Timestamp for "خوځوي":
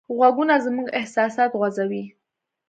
1.59-2.03